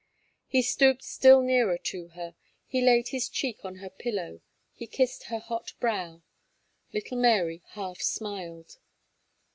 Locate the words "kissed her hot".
4.87-5.73